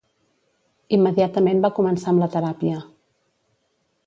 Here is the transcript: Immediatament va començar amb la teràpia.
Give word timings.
Immediatament 0.97 1.61
va 1.67 1.73
començar 1.81 2.11
amb 2.15 2.25
la 2.25 2.31
teràpia. 2.37 2.81